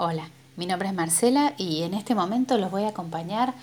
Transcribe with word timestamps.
Hola, 0.00 0.30
mi 0.54 0.64
nombre 0.64 0.86
es 0.86 0.94
Marcela 0.94 1.54
y 1.56 1.82
en 1.82 1.92
este 1.92 2.14
momento 2.14 2.56
los 2.56 2.70
voy 2.70 2.84
a 2.84 2.90
acompañar 2.90 3.54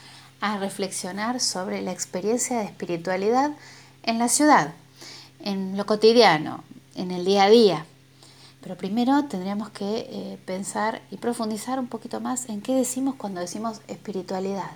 a 0.42 0.58
reflexionar 0.58 1.40
sobre 1.40 1.82
la 1.82 1.94
experiencia 1.94 2.58
de 2.58 2.66
espiritualidad 2.66 3.52
en 4.04 4.20
la 4.20 4.28
ciudad, 4.28 4.74
en 5.40 5.78
lo 5.78 5.86
cotidiano, 5.86 6.66
en 6.96 7.12
el 7.12 7.24
día 7.24 7.46
a 7.46 7.50
día. 7.50 7.86
Pero 8.62 8.76
primero 8.76 9.24
tendríamos 9.30 9.70
que 9.70 10.10
eh, 10.10 10.38
pensar 10.46 11.02
y 11.10 11.16
profundizar 11.16 11.80
un 11.80 11.88
poquito 11.88 12.20
más 12.20 12.50
en 12.50 12.60
qué 12.60 12.76
decimos 12.76 13.16
cuando 13.16 13.40
decimos 13.40 13.80
espiritualidad, 13.88 14.72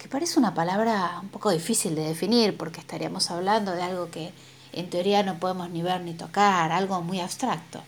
que 0.00 0.08
parece 0.08 0.40
una 0.40 0.54
palabra 0.54 1.20
un 1.22 1.28
poco 1.28 1.52
difícil 1.52 1.94
de 1.94 2.02
definir 2.02 2.56
porque 2.56 2.80
estaríamos 2.80 3.30
hablando 3.30 3.70
de 3.70 3.82
algo 3.82 4.10
que 4.10 4.32
en 4.72 4.90
teoría 4.90 5.22
no 5.22 5.38
podemos 5.38 5.70
ni 5.70 5.82
ver 5.82 6.00
ni 6.00 6.14
tocar, 6.14 6.72
algo 6.72 7.00
muy 7.00 7.20
abstracto. 7.20 7.80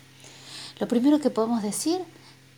Lo 0.78 0.86
primero 0.86 1.18
que 1.18 1.30
podemos 1.30 1.64
decir 1.64 2.00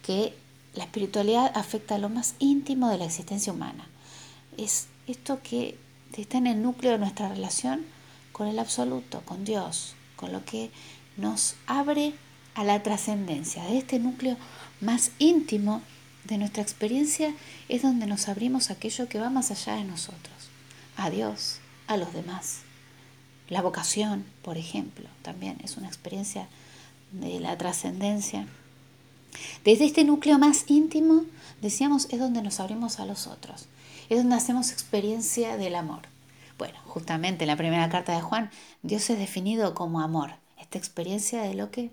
que 0.03 0.35
la 0.75 0.85
espiritualidad 0.85 1.53
afecta 1.55 1.97
a 1.97 1.99
lo 1.99 2.09
más 2.09 2.35
íntimo 2.39 2.89
de 2.89 2.99
la 2.99 3.05
existencia 3.05 3.53
humana. 3.53 3.87
Es 4.57 4.87
esto 5.07 5.41
que 5.43 5.77
está 6.17 6.39
en 6.39 6.47
el 6.47 6.63
núcleo 6.63 6.93
de 6.93 6.99
nuestra 6.99 7.29
relación 7.29 7.85
con 8.33 8.47
el 8.47 8.59
absoluto, 8.59 9.23
con 9.25 9.45
Dios, 9.45 9.95
con 10.17 10.33
lo 10.33 10.45
que 10.45 10.71
nos 11.17 11.57
abre 11.67 12.15
a 12.55 12.65
la 12.65 12.83
trascendencia. 12.83 13.65
De 13.65 13.79
este 13.79 13.99
núcleo 13.99 14.37
más 14.81 15.13
íntimo 15.19 15.83
de 16.25 16.39
nuestra 16.39 16.63
experiencia 16.63 17.35
es 17.69 17.83
donde 17.83 18.07
nos 18.07 18.29
abrimos 18.29 18.71
a 18.71 18.75
aquello 18.75 19.09
que 19.09 19.19
va 19.19 19.31
más 19.31 19.51
allá 19.51 19.77
de 19.77 19.85
nosotros, 19.85 20.51
a 20.97 21.11
Dios, 21.11 21.59
a 21.87 21.97
los 21.97 22.13
demás. 22.13 22.61
La 23.49 23.63
vocación, 23.63 24.25
por 24.43 24.57
ejemplo, 24.59 25.09
también 25.23 25.59
es 25.65 25.77
una 25.77 25.89
experiencia 25.89 26.49
de 27.13 27.41
la 27.41 27.59
trascendencia 27.59 28.47
desde 29.65 29.85
este 29.85 30.05
núcleo 30.05 30.39
más 30.39 30.65
íntimo, 30.69 31.25
decíamos, 31.61 32.07
es 32.11 32.19
donde 32.19 32.43
nos 32.43 32.61
abrimos 32.61 33.01
a 33.01 33.07
los 33.07 33.27
otros, 33.27 33.67
es 34.09 34.19
donde 34.19 34.37
hacemos 34.37 34.73
experiencia 34.73 35.57
del 35.57 35.75
amor. 35.75 36.03
Bueno, 36.59 36.79
justamente 36.85 37.45
en 37.45 37.49
la 37.49 37.57
primera 37.57 37.89
carta 37.89 38.15
de 38.15 38.21
Juan, 38.21 38.51
Dios 38.83 39.09
es 39.11 39.19
definido 39.19 39.75
como 39.75 40.01
amor, 40.01 40.35
esta 40.59 40.79
experiencia 40.79 41.43
de 41.43 41.55
lo 41.55 41.71
que 41.71 41.91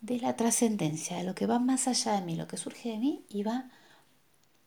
de 0.00 0.20
la 0.20 0.36
trascendencia, 0.36 1.16
de 1.16 1.24
lo 1.24 1.34
que 1.34 1.46
va 1.46 1.58
más 1.58 1.88
allá 1.88 2.12
de 2.12 2.20
mí, 2.20 2.36
lo 2.36 2.46
que 2.46 2.56
surge 2.56 2.90
de 2.90 2.98
mí 2.98 3.24
y 3.28 3.42
va 3.42 3.68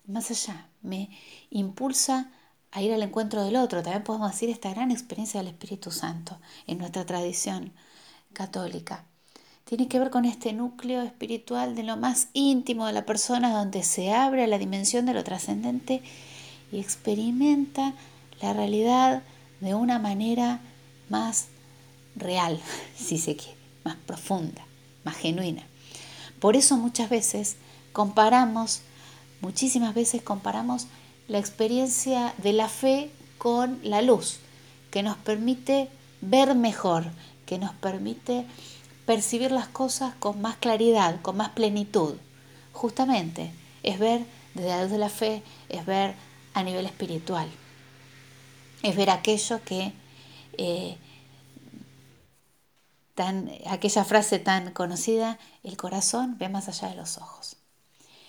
más 0.05 0.29
allá, 0.29 0.67
me 0.81 1.09
impulsa 1.49 2.31
a 2.71 2.81
ir 2.81 2.93
al 2.93 3.03
encuentro 3.03 3.43
del 3.43 3.55
otro. 3.55 3.81
También 3.81 4.03
podemos 4.03 4.31
decir 4.31 4.49
esta 4.49 4.71
gran 4.71 4.91
experiencia 4.91 5.39
del 5.39 5.51
Espíritu 5.51 5.91
Santo 5.91 6.39
en 6.67 6.79
nuestra 6.79 7.05
tradición 7.05 7.71
católica 8.33 9.05
tiene 9.71 9.87
que 9.87 9.99
ver 9.99 10.09
con 10.09 10.25
este 10.25 10.51
núcleo 10.51 11.01
espiritual 11.01 11.75
de 11.75 11.83
lo 11.83 11.95
más 11.95 12.27
íntimo 12.33 12.87
de 12.87 12.91
la 12.91 13.05
persona, 13.05 13.53
donde 13.53 13.83
se 13.83 14.11
abre 14.11 14.43
a 14.43 14.47
la 14.47 14.57
dimensión 14.57 15.05
de 15.05 15.13
lo 15.13 15.23
trascendente 15.23 16.01
y 16.73 16.79
experimenta 16.79 17.93
la 18.41 18.51
realidad 18.51 19.23
de 19.61 19.73
una 19.73 19.97
manera 19.97 20.59
más 21.07 21.47
real, 22.17 22.59
si 22.97 23.17
se 23.17 23.37
quiere, 23.37 23.55
más 23.85 23.95
profunda, 23.95 24.61
más 25.05 25.15
genuina. 25.15 25.63
Por 26.41 26.57
eso 26.57 26.75
muchas 26.75 27.09
veces 27.09 27.55
comparamos, 27.93 28.81
muchísimas 29.39 29.95
veces 29.95 30.21
comparamos 30.21 30.87
la 31.29 31.39
experiencia 31.39 32.33
de 32.39 32.51
la 32.51 32.67
fe 32.67 33.09
con 33.37 33.79
la 33.83 34.01
luz, 34.01 34.39
que 34.89 35.01
nos 35.01 35.15
permite 35.15 35.87
ver 36.19 36.55
mejor, 36.55 37.05
que 37.45 37.57
nos 37.57 37.71
permite 37.75 38.45
percibir 39.11 39.51
las 39.51 39.67
cosas 39.67 40.13
con 40.19 40.39
más 40.41 40.55
claridad, 40.55 41.21
con 41.21 41.35
más 41.35 41.49
plenitud. 41.49 42.15
Justamente, 42.71 43.51
es 43.83 43.99
ver 43.99 44.25
desde 44.53 44.69
la 44.69 44.83
luz 44.83 44.91
de 44.91 44.97
la 44.97 45.09
fe, 45.09 45.43
es 45.67 45.85
ver 45.85 46.15
a 46.53 46.63
nivel 46.63 46.85
espiritual, 46.85 47.49
es 48.83 48.95
ver 48.95 49.09
aquello 49.09 49.59
que, 49.65 49.91
eh, 50.57 50.97
tan, 53.13 53.51
aquella 53.69 54.05
frase 54.05 54.39
tan 54.39 54.71
conocida, 54.71 55.37
el 55.63 55.75
corazón 55.75 56.37
ve 56.37 56.47
más 56.47 56.69
allá 56.69 56.87
de 56.87 56.95
los 56.95 57.17
ojos. 57.17 57.57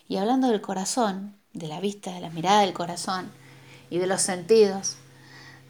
Y 0.09 0.17
hablando 0.17 0.49
del 0.49 0.63
corazón, 0.63 1.37
de 1.53 1.69
la 1.69 1.79
vista, 1.79 2.13
de 2.13 2.23
la 2.23 2.31
mirada 2.31 2.63
del 2.63 2.73
corazón 2.73 3.31
y 3.89 3.99
de 3.99 4.09
los 4.09 4.21
sentidos 4.21 4.97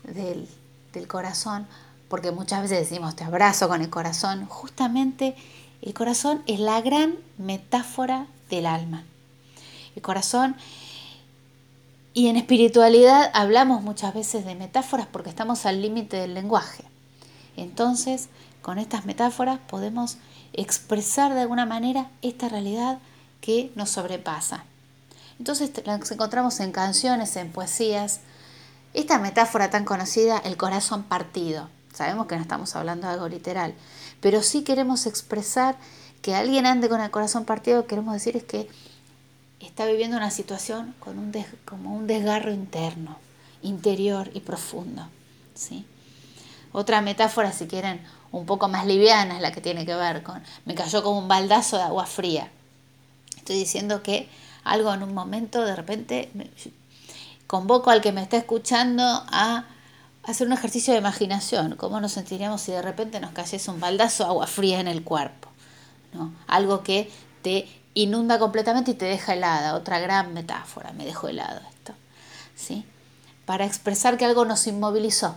del, 0.05 0.49
del 0.95 1.07
corazón, 1.07 1.67
porque 2.13 2.31
muchas 2.31 2.61
veces 2.61 2.91
decimos 2.91 3.17
te 3.17 3.25
abrazo 3.25 3.69
con 3.69 3.81
el 3.81 3.89
corazón, 3.89 4.45
justamente 4.45 5.35
el 5.81 5.95
corazón 5.95 6.43
es 6.47 6.61
la 6.61 6.79
gran 6.83 7.15
metáfora 7.39 8.27
del 8.51 8.67
alma. 8.67 9.03
El 9.97 10.03
corazón, 10.03 10.55
y 12.13 12.27
en 12.27 12.37
espiritualidad 12.37 13.31
hablamos 13.33 13.81
muchas 13.81 14.13
veces 14.13 14.45
de 14.45 14.55
metáforas 14.55 15.07
porque 15.11 15.31
estamos 15.31 15.65
al 15.65 15.81
límite 15.81 16.19
del 16.19 16.35
lenguaje. 16.35 16.85
Entonces, 17.57 18.29
con 18.61 18.79
estas 18.79 19.07
metáforas 19.07 19.59
podemos 19.67 20.19
expresar 20.53 21.33
de 21.33 21.41
alguna 21.41 21.65
manera 21.65 22.11
esta 22.21 22.51
realidad 22.51 22.99
que 23.41 23.73
nos 23.75 23.89
sobrepasa. 23.89 24.65
Entonces 25.39 25.71
las 25.87 26.11
encontramos 26.11 26.61
en 26.61 26.73
canciones, 26.73 27.35
en 27.37 27.51
poesías. 27.51 28.21
Esta 28.93 29.19
metáfora 29.19 29.71
tan 29.71 29.87
conocida, 29.87 30.37
el 30.37 30.59
corazón 30.59 31.05
partido. 31.05 31.71
Sabemos 31.93 32.27
que 32.27 32.37
no 32.37 32.43
estamos 32.43 32.75
hablando 32.77 33.07
de 33.07 33.15
algo 33.15 33.29
literal, 33.29 33.75
pero 34.21 34.43
sí 34.43 34.63
queremos 34.63 35.07
expresar 35.07 35.77
que 36.23 36.35
alguien 36.35 36.67
ande 36.67 36.89
con 36.89 37.01
el 37.01 37.11
corazón 37.11 37.45
partido, 37.45 37.87
queremos 37.87 38.15
decir 38.15 38.37
es 38.37 38.45
que 38.45 38.69
está 39.61 39.87
viviendo 39.87 40.17
una 40.17 40.31
situación 40.31 40.95
con 41.01 41.19
un 41.19 41.33
como 41.65 41.95
un 41.95 42.07
desgarro 42.07 42.53
interno, 42.53 43.19
interior 43.63 44.31
y 44.33 44.41
profundo. 44.41 45.09
¿sí? 45.55 45.85
Otra 46.73 47.01
metáfora, 47.01 47.53
si 47.53 47.67
quieren, 47.67 48.01
un 48.31 48.47
poco 48.47 48.69
más 48.69 48.87
liviana 48.87 49.37
es 49.37 49.43
la 49.43 49.53
que 49.53 49.61
tiene 49.61 49.85
que 49.85 49.95
ver 49.95 50.23
con 50.23 50.43
me 50.65 50.75
cayó 50.75 51.03
como 51.03 51.19
un 51.19 51.29
baldazo 51.29 51.77
de 51.77 51.83
agua 51.83 52.07
fría. 52.07 52.51
Estoy 53.37 53.57
diciendo 53.57 54.03
que 54.03 54.29
algo 54.65 54.95
en 54.95 55.03
un 55.03 55.13
momento 55.13 55.65
de 55.65 55.77
repente 55.77 56.31
convoco 57.47 57.91
al 57.91 58.01
que 58.01 58.13
me 58.13 58.23
está 58.23 58.37
escuchando 58.39 59.03
a 59.05 59.65
hacer 60.25 60.47
un 60.47 60.53
ejercicio 60.53 60.93
de 60.93 61.01
imaginación, 61.01 61.77
cómo 61.77 62.01
nos 62.01 62.13
sentiríamos 62.13 62.61
si 62.61 62.73
de 62.73 62.83
repente 62.83 63.21
nos 63.21 63.33
cayese 63.33 63.71
un 63.71 63.81
baldazo 63.81 64.25
agua 64.25 64.47
fría 64.47 64.81
en 64.81 64.89
el 64.89 65.03
cuerpo, 65.03 65.49
¿no? 66.13 66.33
algo 66.47 66.83
que 66.83 67.11
te 67.43 67.69
inunda 67.95 68.39
completamente 68.39 68.93
y 68.93 68.95
te 68.95 69.05
deja 69.05 69.35
helada, 69.35 69.75
otra 69.75 69.99
gran 69.99 70.33
metáfora, 70.33 70.93
me 70.93 71.05
dejó 71.05 71.29
helado 71.29 71.61
esto, 71.71 71.95
¿sí? 72.55 72.85
para 73.45 73.67
expresar 73.67 74.17
que 74.17 74.25
algo 74.25 74.45
nos 74.45 74.67
inmovilizó, 74.67 75.35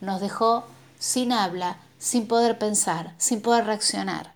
nos 0.00 0.20
dejó 0.20 0.66
sin 0.98 1.32
habla, 1.32 1.78
sin 1.98 2.26
poder 2.26 2.58
pensar, 2.58 3.14
sin 3.18 3.40
poder 3.40 3.64
reaccionar. 3.64 4.34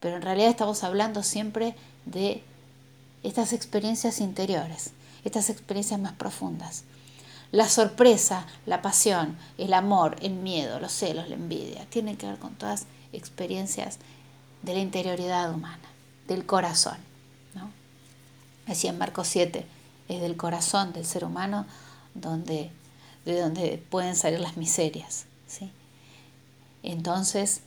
Pero 0.00 0.16
en 0.16 0.22
realidad 0.22 0.50
estamos 0.50 0.84
hablando 0.84 1.22
siempre 1.22 1.74
de 2.06 2.44
estas 3.22 3.52
experiencias 3.52 4.20
interiores, 4.20 4.92
estas 5.24 5.50
experiencias 5.50 5.98
más 5.98 6.12
profundas. 6.12 6.84
La 7.50 7.68
sorpresa, 7.68 8.46
la 8.66 8.82
pasión, 8.82 9.38
el 9.56 9.72
amor, 9.72 10.16
el 10.20 10.32
miedo, 10.32 10.80
los 10.80 10.92
celos, 10.92 11.28
la 11.28 11.34
envidia, 11.34 11.86
tienen 11.88 12.16
que 12.16 12.26
ver 12.26 12.38
con 12.38 12.54
todas 12.54 12.84
experiencias 13.12 13.98
de 14.62 14.74
la 14.74 14.80
interioridad 14.80 15.52
humana, 15.52 15.88
del 16.26 16.44
corazón. 16.44 16.98
¿no? 17.54 17.70
Decía 18.66 18.90
en 18.90 18.98
Marcos 18.98 19.28
7, 19.28 19.64
es 20.08 20.20
del 20.20 20.36
corazón 20.36 20.92
del 20.92 21.06
ser 21.06 21.24
humano 21.24 21.66
donde, 22.14 22.70
de 23.24 23.40
donde 23.40 23.82
pueden 23.90 24.14
salir 24.14 24.40
las 24.40 24.58
miserias. 24.58 25.24
¿sí? 25.46 25.70
Entonces, 26.82 27.62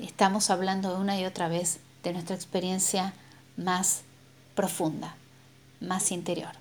estamos 0.00 0.50
hablando 0.50 0.98
una 0.98 1.18
y 1.18 1.24
otra 1.24 1.48
vez 1.48 1.78
de 2.02 2.12
nuestra 2.12 2.34
experiencia 2.34 3.12
más 3.56 4.02
profunda, 4.54 5.14
más 5.80 6.10
interior. 6.10 6.52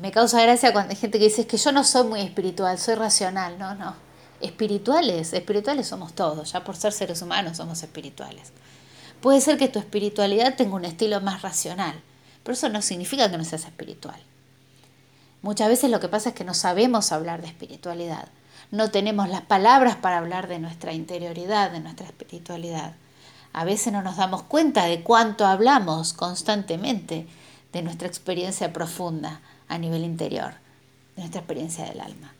Me 0.00 0.12
causa 0.12 0.40
gracia 0.40 0.72
cuando 0.72 0.92
hay 0.92 0.96
gente 0.96 1.18
que 1.18 1.26
dice 1.26 1.46
que 1.46 1.58
yo 1.58 1.72
no 1.72 1.84
soy 1.84 2.04
muy 2.04 2.22
espiritual, 2.22 2.78
soy 2.78 2.94
racional. 2.94 3.58
No, 3.58 3.74
no. 3.74 3.94
Espirituales, 4.40 5.34
espirituales 5.34 5.88
somos 5.88 6.14
todos, 6.14 6.52
ya 6.52 6.64
por 6.64 6.74
ser 6.74 6.92
seres 6.92 7.20
humanos 7.20 7.58
somos 7.58 7.82
espirituales. 7.82 8.50
Puede 9.20 9.42
ser 9.42 9.58
que 9.58 9.68
tu 9.68 9.78
espiritualidad 9.78 10.56
tenga 10.56 10.76
un 10.76 10.86
estilo 10.86 11.20
más 11.20 11.42
racional, 11.42 12.00
pero 12.42 12.54
eso 12.54 12.70
no 12.70 12.80
significa 12.80 13.30
que 13.30 13.36
no 13.36 13.44
seas 13.44 13.66
espiritual. 13.66 14.18
Muchas 15.42 15.68
veces 15.68 15.90
lo 15.90 16.00
que 16.00 16.08
pasa 16.08 16.30
es 16.30 16.34
que 16.34 16.44
no 16.44 16.54
sabemos 16.54 17.12
hablar 17.12 17.42
de 17.42 17.48
espiritualidad, 17.48 18.28
no 18.70 18.90
tenemos 18.90 19.28
las 19.28 19.42
palabras 19.42 19.96
para 19.96 20.16
hablar 20.16 20.48
de 20.48 20.60
nuestra 20.60 20.94
interioridad, 20.94 21.72
de 21.72 21.80
nuestra 21.80 22.06
espiritualidad. 22.06 22.94
A 23.52 23.64
veces 23.64 23.92
no 23.92 24.00
nos 24.00 24.16
damos 24.16 24.44
cuenta 24.44 24.86
de 24.86 25.02
cuánto 25.02 25.44
hablamos 25.44 26.14
constantemente 26.14 27.26
de 27.72 27.82
nuestra 27.82 28.08
experiencia 28.08 28.72
profunda 28.72 29.42
a 29.70 29.78
nivel 29.78 30.04
interior, 30.04 30.52
de 31.14 31.22
nuestra 31.22 31.40
experiencia 31.40 31.84
del 31.84 32.00
alma. 32.00 32.34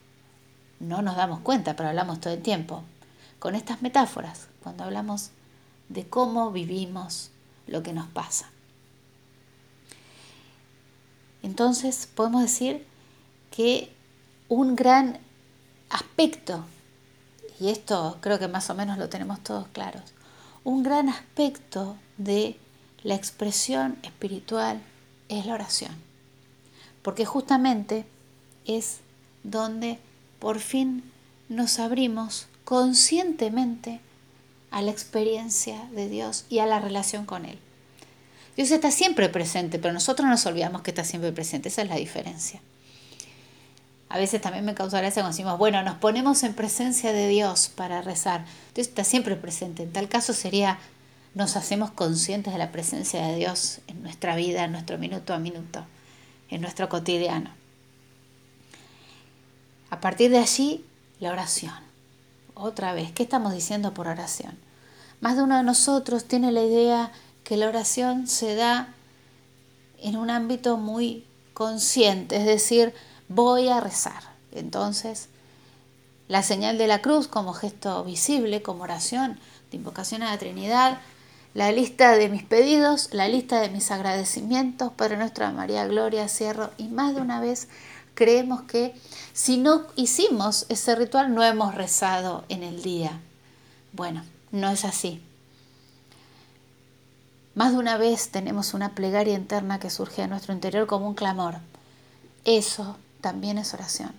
No 0.80 1.00
nos 1.00 1.16
damos 1.16 1.40
cuenta, 1.40 1.76
pero 1.76 1.88
hablamos 1.88 2.20
todo 2.20 2.34
el 2.34 2.42
tiempo 2.42 2.82
con 3.38 3.54
estas 3.54 3.82
metáforas, 3.82 4.48
cuando 4.62 4.84
hablamos 4.84 5.30
de 5.88 6.06
cómo 6.06 6.50
vivimos 6.50 7.30
lo 7.68 7.82
que 7.82 7.92
nos 7.92 8.08
pasa. 8.08 8.50
Entonces 11.42 12.08
podemos 12.12 12.42
decir 12.42 12.84
que 13.50 13.92
un 14.48 14.74
gran 14.74 15.18
aspecto, 15.88 16.64
y 17.60 17.68
esto 17.68 18.18
creo 18.20 18.40
que 18.40 18.48
más 18.48 18.70
o 18.70 18.74
menos 18.74 18.98
lo 18.98 19.08
tenemos 19.08 19.40
todos 19.40 19.68
claros, 19.68 20.02
un 20.64 20.82
gran 20.82 21.08
aspecto 21.08 21.96
de 22.18 22.58
la 23.04 23.14
expresión 23.14 23.98
espiritual 24.02 24.82
es 25.28 25.46
la 25.46 25.54
oración, 25.54 26.09
porque 27.02 27.25
justamente 27.25 28.05
es 28.67 28.99
donde 29.43 29.99
por 30.38 30.58
fin 30.58 31.02
nos 31.49 31.79
abrimos 31.79 32.47
conscientemente 32.64 34.00
a 34.70 34.82
la 34.82 34.91
experiencia 34.91 35.85
de 35.93 36.08
Dios 36.08 36.44
y 36.49 36.61
a 36.61 36.67
la 36.67 36.81
relación 36.81 37.26
con 37.26 37.44
Él. 37.44 37.58
Dios 38.56 38.70
está 38.70 38.91
siempre 38.91 39.29
presente, 39.29 39.79
pero 39.79 39.93
nosotros 39.94 40.29
nos 40.29 40.44
olvidamos 40.47 40.82
que 40.82 40.91
está 40.91 41.05
siempre 41.05 41.32
presente, 41.32 41.69
esa 41.69 41.82
es 41.82 41.88
la 41.88 41.97
diferencia. 41.97 42.61
A 44.08 44.19
veces 44.19 44.41
también 44.41 44.64
me 44.64 44.75
causa 44.75 44.99
gracia 44.99 45.23
cuando 45.23 45.37
decimos, 45.37 45.56
bueno, 45.56 45.82
nos 45.82 45.94
ponemos 45.97 46.43
en 46.43 46.55
presencia 46.55 47.12
de 47.12 47.29
Dios 47.29 47.70
para 47.75 48.02
rezar. 48.02 48.44
Dios 48.75 48.88
está 48.88 49.05
siempre 49.05 49.37
presente. 49.37 49.85
En 49.85 49.93
tal 49.93 50.08
caso 50.08 50.32
sería, 50.32 50.79
nos 51.35 51.56
hacemos 51.56 51.93
conscientes 51.93 52.52
de 52.52 52.58
la 52.58 52.73
presencia 52.73 53.25
de 53.25 53.37
Dios 53.37 53.81
en 53.87 54.02
nuestra 54.02 54.35
vida, 54.35 54.64
en 54.64 54.73
nuestro 54.73 54.99
minuto 54.99 55.32
a 55.32 55.38
minuto, 55.38 55.85
en 56.50 56.61
nuestro 56.61 56.88
cotidiano. 56.88 57.50
A 59.91 60.00
partir 60.00 60.31
de 60.31 60.38
allí, 60.38 60.85
la 61.19 61.32
oración. 61.32 61.75
Otra 62.55 62.93
vez, 62.93 63.12
¿qué 63.12 63.23
estamos 63.23 63.52
diciendo 63.52 63.94
por 63.94 64.08
oración? 64.08 64.58
Más 65.20 65.37
de 65.37 65.43
uno 65.43 65.56
de 65.56 65.62
nosotros 65.62 66.25
tiene 66.25 66.52
la 66.52 66.62
idea 66.62 67.12
que 67.44 67.56
la 67.56 67.69
oración 67.69 68.26
se 68.26 68.55
da 68.55 68.94
en 69.99 70.17
un 70.17 70.31
ámbito 70.31 70.76
muy 70.76 71.25
consciente, 71.55 72.37
es 72.37 72.47
decir, 72.47 72.94
voy 73.29 73.69
a 73.69 73.81
rezar. 73.81 74.23
Entonces, 74.52 75.29
la 76.29 76.43
señal 76.43 76.79
de 76.79 76.87
la 76.87 77.02
cruz 77.02 77.29
como 77.29 77.52
gesto 77.52 78.05
visible, 78.05 78.62
como 78.62 78.85
oración 78.85 79.38
de 79.70 79.76
invocación 79.76 80.23
a 80.23 80.31
la 80.31 80.38
Trinidad, 80.38 81.00
la 81.55 81.73
lista 81.73 82.12
de 82.17 82.29
mis 82.29 82.44
pedidos, 82.44 83.08
la 83.12 83.29
lista 83.29 83.61
de 83.61 83.70
mis 83.70 83.91
agradecimientos, 83.91 84.93
Padre 84.93 85.17
nuestra 85.17 85.50
María 85.50 85.87
Gloria, 85.87 86.29
cierro, 86.29 86.70
y 86.79 86.88
más 86.88 87.14
de 87.14 87.20
una 87.20 87.41
vez 87.41 87.69
creemos 88.14 88.62
que 88.62 88.94
si 89.32 89.56
no 89.56 89.87
hicimos 89.97 90.67
ese 90.69 90.94
ritual 90.94 91.35
no 91.35 91.43
hemos 91.43 91.75
rezado 91.75 92.44
en 92.49 92.62
el 92.62 92.82
día. 92.82 93.19
Bueno, 93.93 94.23
no 94.52 94.70
es 94.70 94.85
así. 94.85 95.23
Más 97.55 97.73
de 97.73 97.79
una 97.79 97.97
vez 97.97 98.31
tenemos 98.31 98.75
una 98.75 98.94
plegaria 98.94 99.35
interna 99.35 99.81
que 99.81 99.91
surge 99.91 100.23
de 100.23 100.29
nuestro 100.29 100.52
interior 100.52 100.87
como 100.87 101.08
un 101.08 101.14
clamor. 101.14 101.56
Eso 102.44 102.97
también 103.20 103.58
es 103.58 103.75
oración. 103.75 104.12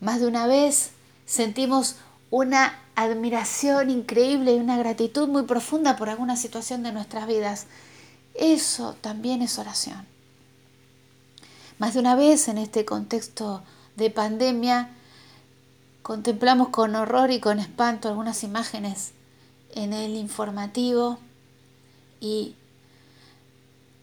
Más 0.00 0.20
de 0.20 0.26
una 0.26 0.46
vez 0.46 0.90
sentimos 1.26 1.96
una 2.30 2.78
admiración 2.94 3.90
increíble 3.90 4.54
y 4.54 4.60
una 4.60 4.78
gratitud 4.78 5.28
muy 5.28 5.42
profunda 5.42 5.96
por 5.96 6.08
alguna 6.08 6.36
situación 6.36 6.82
de 6.82 6.92
nuestras 6.92 7.26
vidas. 7.26 7.66
Eso 8.34 8.96
también 9.00 9.42
es 9.42 9.58
oración. 9.58 10.06
Más 11.78 11.94
de 11.94 12.00
una 12.00 12.14
vez 12.14 12.48
en 12.48 12.58
este 12.58 12.84
contexto 12.84 13.62
de 13.96 14.10
pandemia 14.10 14.90
contemplamos 16.02 16.68
con 16.68 16.94
horror 16.94 17.30
y 17.30 17.40
con 17.40 17.58
espanto 17.58 18.08
algunas 18.08 18.42
imágenes 18.42 19.12
en 19.74 19.92
el 19.92 20.16
informativo 20.16 21.18
y 22.20 22.54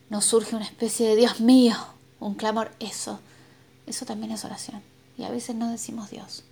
nos 0.10 0.26
surge 0.26 0.56
una 0.56 0.66
especie 0.66 1.08
de 1.10 1.16
Dios 1.16 1.40
mío, 1.40 1.76
un 2.20 2.36
clamor, 2.36 2.72
eso 2.80 3.20
eso 3.88 4.06
también 4.06 4.34
es 4.34 4.46
oración. 4.46 4.84
Y 5.18 5.24
a 5.24 5.32
veces 5.32 5.56
no 5.56 5.72
decimos 5.72 6.12
Dios. 6.12 6.44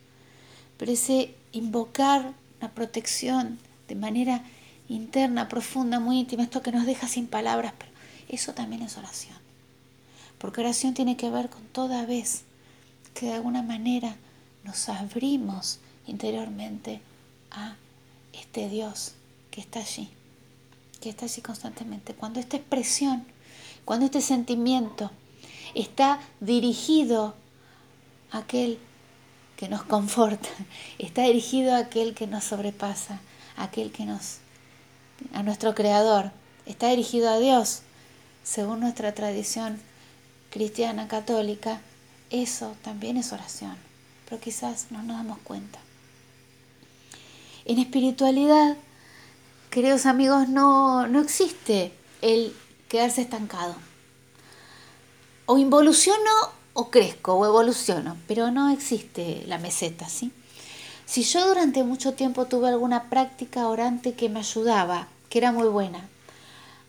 Pero 0.77 0.92
ese 0.92 1.33
invocar 1.51 2.33
la 2.62 2.72
protección 2.72 3.60
de 3.88 3.95
manera 3.95 4.44
interna, 4.89 5.48
profunda, 5.48 6.00
muy 6.00 6.19
íntima, 6.19 6.44
esto 6.44 6.62
que 6.62 6.72
nos 6.72 6.86
deja 6.86 7.07
sin 7.07 7.27
palabras, 7.27 7.74
pero 7.77 7.92
eso 8.30 8.54
también 8.54 8.81
es 8.81 8.98
oración. 8.98 9.38
Porque 10.38 10.62
oración 10.62 10.94
tiene 10.94 11.18
que 11.18 11.30
ver 11.30 11.50
con 11.50 11.63
toda 11.66 12.06
vez 12.06 12.44
que 13.13 13.27
de 13.27 13.33
alguna 13.33 13.62
manera 13.62 14.16
nos 14.63 14.89
abrimos 14.89 15.80
interiormente 16.07 17.01
a 17.51 17.75
este 18.33 18.69
Dios 18.69 19.13
que 19.51 19.62
está 19.62 19.80
allí, 19.80 20.10
que 21.00 21.10
está 21.10 21.25
allí 21.25 21.42
constantemente. 21.42 22.13
Cuando 22.13 22.39
esta 22.39 22.57
expresión, 22.57 23.25
cuando 23.86 24.06
este 24.06 24.22
sentimiento 24.22 25.12
está 25.74 26.19
dirigido 26.39 27.36
a 28.31 28.39
aquel 28.39 28.80
que 29.55 29.69
nos 29.69 29.83
conforta, 29.83 30.49
está 30.99 31.23
dirigido 31.23 31.73
a 31.73 31.79
aquel 31.79 32.13
que 32.13 32.27
nos 32.27 32.43
sobrepasa, 32.43 33.19
a 33.57 33.65
aquel 33.65 33.91
que 33.91 34.05
nos, 34.05 34.37
a 35.33 35.43
nuestro 35.43 35.75
Creador, 35.75 36.31
está 36.65 36.89
dirigido 36.89 37.29
a 37.29 37.39
Dios, 37.39 37.81
según 38.43 38.79
nuestra 38.79 39.13
tradición 39.13 39.81
cristiana 40.51 41.07
católica, 41.07 41.81
eso 42.29 42.75
también 42.83 43.17
es 43.17 43.33
oración, 43.33 43.75
pero 44.27 44.41
quizás 44.41 44.87
no 44.91 45.03
nos 45.03 45.17
damos 45.17 45.39
cuenta. 45.39 45.79
En 47.65 47.79
espiritualidad, 47.79 48.77
queridos 49.69 50.05
amigos, 50.05 50.47
no, 50.47 51.07
no 51.07 51.19
existe 51.21 51.91
el 52.21 52.55
quedarse 52.87 53.21
estancado. 53.21 53.75
O 55.47 55.57
involuciono 55.57 56.31
o 56.75 56.92
crezco 56.92 57.33
o 57.36 57.45
evoluciono, 57.45 58.18
pero 58.27 58.51
no 58.51 58.69
existe 58.69 59.44
la 59.48 59.57
meseta, 59.57 60.10
¿sí? 60.10 60.31
Si 61.06 61.24
yo 61.24 61.48
durante 61.48 61.83
mucho 61.83 62.13
tiempo 62.13 62.45
tuve 62.45 62.68
alguna 62.68 63.10
práctica 63.10 63.68
orante 63.68 64.13
que 64.13 64.27
me 64.27 64.39
ayudaba, 64.39 65.07
que 65.30 65.38
era 65.38 65.54
muy 65.54 65.69
buena, 65.69 66.01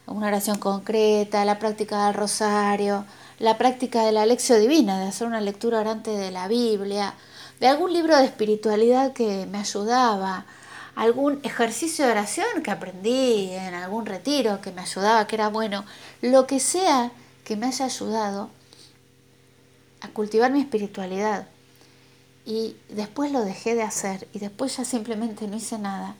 una 0.06 0.26
oración 0.26 0.58
concreta, 0.58 1.44
la 1.44 1.60
práctica 1.60 2.06
del 2.06 2.14
rosario, 2.14 3.04
la 3.38 3.58
práctica 3.58 4.04
de 4.04 4.10
la 4.10 4.26
lección 4.26 4.60
divina, 4.60 4.98
de 4.98 5.06
hacer 5.06 5.26
una 5.28 5.40
lectura 5.40 5.78
orante 5.78 6.10
de 6.10 6.32
la 6.32 6.48
Biblia, 6.48 7.14
de 7.60 7.68
algún 7.68 7.92
libro 7.92 8.16
de 8.16 8.24
espiritualidad 8.24 9.12
que 9.12 9.46
me 9.46 9.58
ayudaba, 9.58 10.46
algún 10.96 11.38
ejercicio 11.44 12.06
de 12.06 12.12
oración 12.12 12.62
que 12.64 12.72
aprendí 12.72 13.50
en 13.52 13.74
algún 13.74 14.04
retiro 14.04 14.60
que 14.60 14.72
me 14.72 14.80
ayudaba, 14.80 15.28
que 15.28 15.36
era 15.36 15.48
bueno, 15.48 15.84
lo 16.22 16.48
que 16.48 16.58
sea 16.58 17.12
que 17.44 17.54
me 17.54 17.66
haya 17.66 17.84
ayudado 17.84 18.50
a 20.00 20.08
cultivar 20.08 20.52
mi 20.52 20.60
espiritualidad. 20.60 21.48
Y 22.44 22.76
después 22.88 23.32
lo 23.32 23.44
dejé 23.44 23.74
de 23.74 23.82
hacer 23.82 24.28
y 24.32 24.38
después 24.38 24.76
ya 24.76 24.84
simplemente 24.84 25.48
no 25.48 25.56
hice 25.56 25.78
nada. 25.78 26.14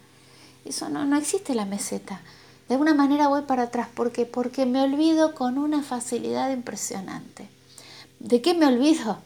Eso 0.65 0.89
no, 0.89 1.05
no 1.05 1.17
existe 1.17 1.55
la 1.55 1.65
meseta. 1.65 2.21
De 2.69 2.75
alguna 2.75 2.95
manera 2.95 3.29
voy 3.29 3.43
para 3.43 3.65
atrás. 3.65 3.89
¿Por 3.95 4.13
Porque 4.29 4.67
me 4.67 4.83
olvido 4.83 5.35
con 5.35 5.57
una 5.59 5.83
facilidad 5.83 6.51
impresionante. 6.51 7.49
¿De 8.19 8.43
qué 8.43 8.55
me 8.55 8.67
olvido? 8.67 9.19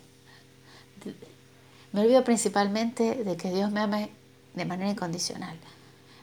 Me 1.92 2.02
olvido 2.02 2.23
principalmente 2.23 3.25
de 3.25 3.37
que 3.37 3.50
Dios 3.50 3.71
me 3.71 3.80
ame 3.80 4.11
de 4.54 4.64
manera 4.64 4.90
incondicional. 4.90 5.57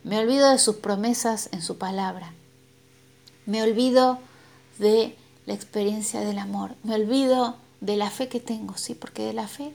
Me 0.04 0.20
olvido 0.20 0.52
de 0.52 0.60
sus 0.60 0.78
promesas 0.78 1.50
en 1.52 1.62
su 1.62 1.78
palabra. 1.78 2.34
Me 3.46 3.64
olvido 3.64 4.20
de 4.78 5.18
la 5.46 5.54
experiencia 5.54 6.22
del 6.22 6.38
amor. 6.38 6.76
Me 6.84 6.96
olvido 6.96 7.58
de 7.82 7.96
la 7.96 8.10
fe 8.10 8.28
que 8.28 8.40
tengo, 8.40 8.78
sí, 8.78 8.96
porque 8.96 9.24
de 9.24 9.34
la 9.34 9.48
fe, 9.48 9.74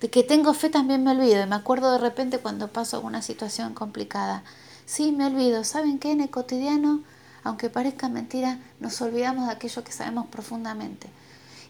de 0.00 0.10
que 0.10 0.22
tengo 0.22 0.54
fe 0.54 0.68
también 0.70 1.04
me 1.04 1.12
olvido. 1.12 1.42
Y 1.42 1.46
me 1.46 1.56
acuerdo 1.56 1.92
de 1.92 1.98
repente 1.98 2.38
cuando 2.38 2.68
paso 2.68 2.96
alguna 2.96 3.22
situación 3.22 3.74
complicada. 3.74 4.44
Sí, 4.86 5.12
me 5.12 5.26
olvido. 5.26 5.64
¿Saben 5.64 5.98
qué? 5.98 6.12
En 6.12 6.20
el 6.20 6.30
cotidiano, 6.30 7.02
aunque 7.42 7.70
parezca 7.70 8.08
mentira, 8.08 8.58
nos 8.80 9.00
olvidamos 9.00 9.46
de 9.46 9.52
aquello 9.52 9.84
que 9.84 9.92
sabemos 9.92 10.26
profundamente. 10.26 11.08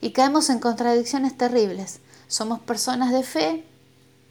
Y 0.00 0.10
caemos 0.10 0.50
en 0.50 0.58
contradicciones 0.58 1.36
terribles. 1.36 2.00
Somos 2.26 2.60
personas 2.60 3.12
de 3.12 3.22
fe 3.22 3.64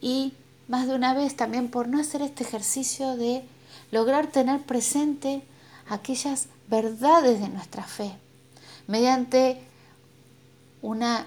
y 0.00 0.34
más 0.68 0.86
de 0.86 0.94
una 0.94 1.14
vez 1.14 1.36
también 1.36 1.70
por 1.70 1.88
no 1.88 2.00
hacer 2.00 2.22
este 2.22 2.44
ejercicio 2.44 3.16
de 3.16 3.44
lograr 3.90 4.26
tener 4.26 4.60
presente 4.60 5.42
aquellas 5.88 6.48
verdades 6.68 7.40
de 7.40 7.48
nuestra 7.48 7.84
fe 7.84 8.14
mediante 8.86 9.62
una 10.82 11.26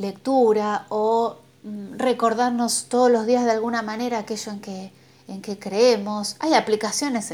lectura 0.00 0.86
o 0.88 1.36
mm, 1.62 1.98
recordarnos 1.98 2.86
todos 2.88 3.10
los 3.10 3.26
días 3.26 3.44
de 3.44 3.52
alguna 3.52 3.82
manera 3.82 4.18
aquello 4.18 4.52
en 4.52 4.60
que, 4.60 4.92
en 5.28 5.42
que 5.42 5.58
creemos. 5.58 6.36
Hay 6.40 6.54
aplicaciones 6.54 7.32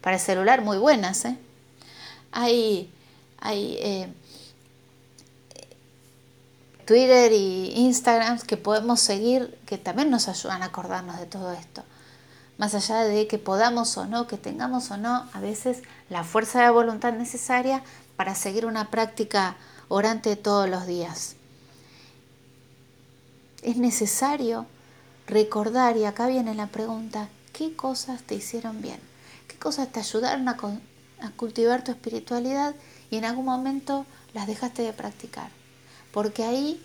para 0.00 0.16
el 0.16 0.22
celular 0.22 0.62
muy 0.62 0.78
buenas. 0.78 1.24
¿eh? 1.24 1.36
Hay, 2.32 2.90
hay 3.38 3.76
eh, 3.80 4.08
Twitter 6.86 7.32
y 7.32 7.72
Instagram 7.76 8.38
que 8.40 8.56
podemos 8.56 9.00
seguir 9.00 9.58
que 9.66 9.76
también 9.76 10.10
nos 10.10 10.28
ayudan 10.28 10.62
a 10.62 10.66
acordarnos 10.66 11.18
de 11.18 11.26
todo 11.26 11.52
esto. 11.52 11.82
más 12.58 12.74
allá 12.74 13.02
de 13.02 13.26
que 13.26 13.38
podamos 13.38 13.98
o 13.98 14.06
no, 14.06 14.26
que 14.26 14.38
tengamos 14.38 14.90
o 14.90 14.96
no, 14.96 15.28
a 15.34 15.40
veces 15.40 15.82
la 16.08 16.24
fuerza 16.24 16.62
de 16.62 16.70
voluntad 16.70 17.12
necesaria 17.12 17.82
para 18.16 18.34
seguir 18.34 18.64
una 18.64 18.90
práctica 18.90 19.56
orante 19.88 20.36
todos 20.36 20.68
los 20.68 20.86
días. 20.86 21.35
Es 23.66 23.78
necesario 23.78 24.64
recordar, 25.26 25.96
y 25.96 26.04
acá 26.04 26.28
viene 26.28 26.54
la 26.54 26.68
pregunta, 26.68 27.28
¿qué 27.52 27.74
cosas 27.74 28.22
te 28.22 28.36
hicieron 28.36 28.80
bien? 28.80 29.00
¿Qué 29.48 29.56
cosas 29.56 29.90
te 29.90 29.98
ayudaron 29.98 30.48
a, 30.48 30.56
cultivar 31.34 31.82
tu 31.82 31.90
espiritualidad 31.90 32.76
y 33.10 33.16
en 33.16 33.24
algún 33.24 33.44
momento 33.44 34.06
las 34.34 34.46
dejaste 34.46 34.82
de 34.82 34.92
practicar? 34.92 35.48
Porque 36.12 36.44
ahí 36.44 36.80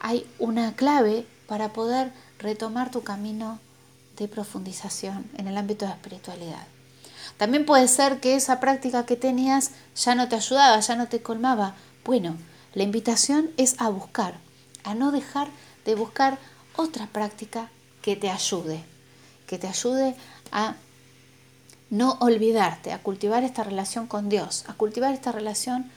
hay 0.00 0.24
una 0.38 0.76
clave 0.76 1.26
para 1.48 1.72
poder 1.72 2.12
retomar 2.38 2.92
tu 2.92 3.02
camino 3.02 3.58
de 4.18 4.28
profundización 4.28 5.28
en 5.36 5.48
el 5.48 5.56
ámbito 5.56 5.84
de 5.84 5.88
la 5.88 5.96
espiritualidad. 5.96 6.64
También 7.38 7.66
puede 7.66 7.88
ser 7.88 8.20
que 8.20 8.36
esa 8.36 8.60
práctica 8.60 9.04
que 9.04 9.16
tenías 9.16 9.72
ya 9.96 10.14
no 10.14 10.28
te 10.28 10.36
ayudaba, 10.36 10.78
ya 10.78 10.94
no 10.94 11.08
te 11.08 11.22
colmaba. 11.22 11.74
Bueno, 12.04 12.36
la 12.72 12.84
invitación 12.84 13.50
es 13.56 13.74
a 13.80 13.88
buscar, 13.88 14.38
a 14.84 14.94
no 14.94 15.12
dejar 15.12 15.48
de 15.84 15.94
buscar 15.94 16.38
otra 16.76 17.06
práctica 17.06 17.70
que 18.02 18.16
te 18.16 18.30
ayude, 18.30 18.82
que 19.46 19.58
te 19.58 19.66
ayude 19.66 20.16
a 20.52 20.76
no 21.90 22.16
olvidarte, 22.20 22.92
a 22.92 23.02
cultivar 23.02 23.42
esta 23.42 23.64
relación 23.64 24.06
con 24.06 24.28
Dios, 24.28 24.64
a 24.68 24.74
cultivar 24.74 25.12
esta 25.12 25.32
relación 25.32 25.90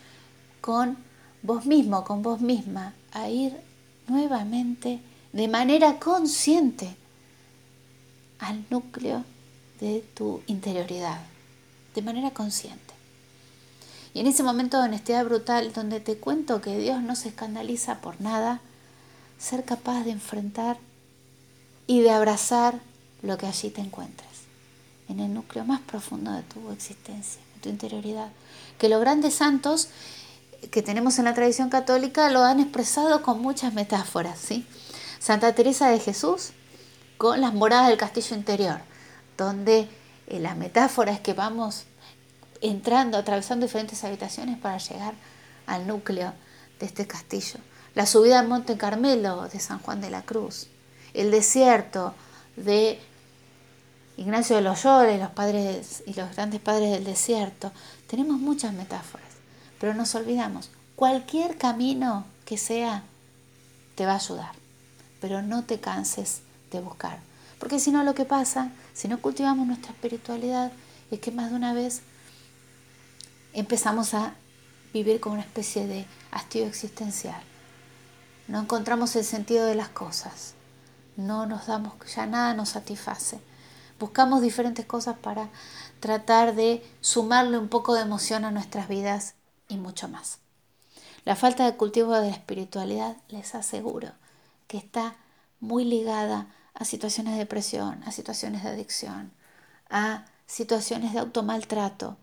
con 0.62 0.98
vos 1.44 1.66
mismo, 1.66 2.04
con 2.04 2.24
vos 2.24 2.42
misma, 2.42 2.94
a 3.12 3.30
ir 3.30 3.56
nuevamente 4.08 5.00
de 5.32 5.48
manera 5.48 6.00
consciente 6.00 6.96
al 8.40 8.66
núcleo 8.70 9.24
de 9.80 10.04
tu 10.16 10.42
interioridad, 10.48 11.20
de 11.96 12.02
manera 12.02 12.32
consciente. 12.32 12.94
Y 14.14 14.20
en 14.20 14.28
ese 14.28 14.44
momento 14.44 14.78
de 14.78 14.86
honestidad 14.86 15.26
brutal, 15.26 15.74
donde 15.74 16.00
te 16.00 16.18
cuento 16.18 16.62
que 16.62 16.78
Dios 16.78 17.02
no 17.02 17.16
se 17.16 17.30
escandaliza 17.30 18.00
por 18.00 18.22
nada, 18.22 18.62
ser 19.44 19.66
capaz 19.66 20.04
de 20.06 20.12
enfrentar 20.12 20.78
y 21.86 22.02
de 22.02 22.12
abrazar 22.12 22.80
lo 23.22 23.38
que 23.38 23.46
allí 23.46 23.70
te 23.70 23.82
encuentras, 23.82 24.32
en 25.10 25.20
el 25.20 25.34
núcleo 25.34 25.66
más 25.66 25.82
profundo 25.82 26.32
de 26.32 26.44
tu 26.44 26.72
existencia, 26.72 27.42
de 27.56 27.62
tu 27.62 27.70
interioridad. 27.70 28.30
Que 28.80 28.88
los 28.88 29.02
grandes 29.02 29.36
santos 29.36 29.90
que 30.72 30.82
tenemos 30.82 31.20
en 31.20 31.26
la 31.26 31.34
tradición 31.34 31.70
católica 31.70 32.30
lo 32.30 32.42
han 32.42 32.62
expresado 32.62 33.22
con 33.22 33.42
muchas 33.42 33.74
metáforas, 33.74 34.40
¿sí? 34.40 34.66
Santa 35.20 35.54
Teresa 35.54 35.90
de 35.90 36.00
Jesús 36.00 36.52
con 37.18 37.42
las 37.42 37.54
moradas 37.54 37.90
del 37.90 37.98
castillo 37.98 38.38
interior, 38.38 38.80
donde 39.38 39.90
eh, 40.28 40.40
la 40.40 40.56
metáfora 40.56 41.12
es 41.12 41.20
que 41.20 41.34
vamos 41.34 41.84
entrando, 42.62 43.18
atravesando 43.18 43.66
diferentes 43.66 44.06
habitaciones 44.06 44.58
para 44.58 44.78
llegar 44.78 45.16
al 45.66 45.86
núcleo 45.86 46.34
de 46.80 46.86
este 46.86 47.06
castillo. 47.08 47.60
La 47.96 48.06
subida 48.06 48.40
al 48.40 48.48
Monte 48.48 48.78
Carmelo 48.78 49.48
de 49.50 49.60
San 49.60 49.80
Juan 49.80 50.02
de 50.02 50.10
la 50.10 50.24
Cruz, 50.24 50.68
el 51.14 51.30
desierto 51.30 52.16
de 52.56 53.00
Ignacio 54.18 54.56
de 54.56 54.62
Loyola 54.62 55.18
los 55.18 55.32
padres 55.32 56.04
y 56.06 56.14
los 56.14 56.36
grandes 56.36 56.60
padres 56.60 56.92
del 56.92 57.04
desierto. 57.04 57.72
Tenemos 58.08 58.40
muchas 58.40 58.74
metáforas, 58.74 59.28
pero 59.80 59.94
nos 59.94 60.14
olvidamos, 60.16 60.70
cualquier 60.96 61.58
camino 61.58 62.26
que 62.46 62.58
sea 62.58 63.04
te 63.96 64.06
va 64.06 64.14
a 64.14 64.18
ayudar, 64.18 64.52
pero 65.22 65.42
no 65.42 65.64
te 65.64 65.80
canses 65.80 66.42
de 66.72 66.80
buscar. 66.80 67.20
Porque 67.60 67.80
si 67.80 67.92
no 67.92 68.04
lo 68.04 68.14
que 68.16 68.26
pasa, 68.26 68.72
si 68.94 69.08
no 69.08 69.22
cultivamos 69.22 69.66
nuestra 69.68 69.92
espiritualidad, 69.92 70.72
es 71.12 71.20
que 71.20 71.32
más 71.32 71.52
de 71.52 71.56
una 71.56 71.74
vez 71.74 72.02
empezamos 73.54 74.14
a 74.14 74.34
vivir 74.94 75.20
con 75.20 75.34
una 75.34 75.42
especie 75.42 75.88
de 75.88 76.06
hastío 76.32 76.66
existencial. 76.66 77.42
No 78.48 78.60
encontramos 78.60 79.16
el 79.16 79.24
sentido 79.24 79.66
de 79.66 79.76
las 79.76 79.90
cosas. 79.90 80.54
No 81.16 81.46
nos 81.46 81.68
damos, 81.68 81.94
ya 82.14 82.26
nada 82.26 82.54
nos 82.54 82.70
satisface. 82.70 83.40
Buscamos 84.00 84.42
diferentes 84.42 84.86
cosas 84.86 85.18
para 85.18 85.50
tratar 86.00 86.56
de 86.56 86.86
sumarle 87.00 87.58
un 87.58 87.70
poco 87.70 87.94
de 87.94 88.02
emoción 88.02 88.44
a 88.44 88.52
nuestras 88.52 88.90
vidas 88.90 89.36
y 89.70 89.78
mucho 89.78 90.10
más. 90.10 90.40
La 91.24 91.38
falta 91.38 91.64
de 91.66 91.78
cultivo 91.78 92.14
de 92.14 92.30
la 92.30 92.36
espiritualidad, 92.36 93.16
les 93.30 93.56
aseguro, 93.56 94.10
que 94.68 94.78
está 94.78 95.16
muy 95.62 95.86
ligada 95.86 96.48
a 96.74 96.84
situaciones 96.84 97.34
de 97.34 97.40
depresión, 97.40 98.04
a 98.04 98.12
situaciones 98.12 98.64
de 98.64 98.70
adicción, 98.70 99.32
a 99.90 100.26
situaciones 100.48 101.14
de 101.14 101.20
automaltrato, 101.20 102.18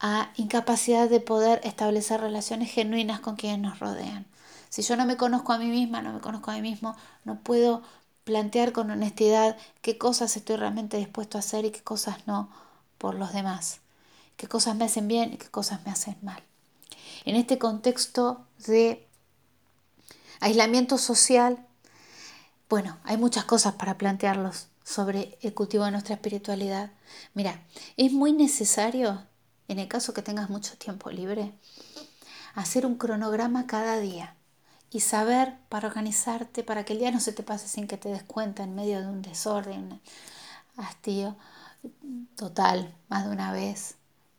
a 0.00 0.30
incapacidad 0.36 1.08
de 1.08 1.20
poder 1.20 1.60
establecer 1.64 2.20
relaciones 2.20 2.70
genuinas 2.70 3.20
con 3.20 3.36
quienes 3.36 3.60
nos 3.60 3.78
rodean. 3.78 4.26
Si 4.76 4.82
yo 4.82 4.94
no 4.94 5.06
me 5.06 5.16
conozco 5.16 5.54
a 5.54 5.58
mí 5.58 5.70
misma, 5.70 6.02
no 6.02 6.12
me 6.12 6.20
conozco 6.20 6.50
a 6.50 6.54
mí 6.54 6.60
mismo, 6.60 6.94
no 7.24 7.40
puedo 7.40 7.82
plantear 8.24 8.72
con 8.72 8.90
honestidad 8.90 9.56
qué 9.80 9.96
cosas 9.96 10.36
estoy 10.36 10.56
realmente 10.56 10.98
dispuesto 10.98 11.38
a 11.38 11.40
hacer 11.40 11.64
y 11.64 11.70
qué 11.70 11.82
cosas 11.82 12.26
no 12.26 12.50
por 12.98 13.14
los 13.14 13.32
demás, 13.32 13.80
qué 14.36 14.48
cosas 14.48 14.76
me 14.76 14.84
hacen 14.84 15.08
bien 15.08 15.32
y 15.32 15.38
qué 15.38 15.48
cosas 15.48 15.80
me 15.86 15.92
hacen 15.92 16.18
mal. 16.20 16.42
En 17.24 17.36
este 17.36 17.56
contexto 17.56 18.44
de 18.66 19.08
aislamiento 20.40 20.98
social, 20.98 21.66
bueno, 22.68 22.98
hay 23.04 23.16
muchas 23.16 23.46
cosas 23.46 23.76
para 23.76 23.96
plantearlos 23.96 24.66
sobre 24.84 25.38
el 25.40 25.54
cultivo 25.54 25.86
de 25.86 25.92
nuestra 25.92 26.16
espiritualidad. 26.16 26.90
Mira, 27.32 27.62
es 27.96 28.12
muy 28.12 28.34
necesario, 28.34 29.24
en 29.68 29.78
el 29.78 29.88
caso 29.88 30.12
que 30.12 30.20
tengas 30.20 30.50
mucho 30.50 30.76
tiempo 30.76 31.10
libre, 31.10 31.54
hacer 32.54 32.84
un 32.84 32.96
cronograma 32.96 33.66
cada 33.66 33.98
día 34.00 34.35
y 34.96 35.00
saber 35.00 35.58
para 35.68 35.88
organizarte, 35.88 36.62
para 36.62 36.86
que 36.86 36.94
el 36.94 37.00
día 37.00 37.10
no 37.10 37.20
se 37.20 37.34
te 37.34 37.42
pase 37.42 37.68
sin 37.68 37.86
que 37.86 37.98
te 37.98 38.08
des 38.08 38.22
cuenta 38.22 38.62
en 38.62 38.74
medio 38.74 38.98
de 38.98 39.06
un 39.06 39.20
desorden, 39.20 40.00
hastío 40.78 41.36
total, 42.34 42.94
más 43.10 43.26
de 43.26 43.30
una 43.30 43.52
vez, 43.52 43.96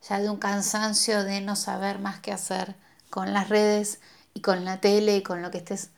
ya 0.10 0.20
de 0.20 0.32
un 0.32 0.38
cansancio 0.38 1.24
de 1.24 1.42
no 1.42 1.56
saber 1.56 2.00
más 2.00 2.22
qué 2.22 2.32
hacer 2.32 2.76
con 3.12 3.34
las 3.34 3.50
redes 3.50 4.00
y 4.34 4.42
con 4.42 4.66
la 4.66 4.82
tele 4.82 5.18
y 5.18 5.22
con 5.22 5.44
lo 5.44 5.52
que 5.52 5.60
estés 5.60 5.92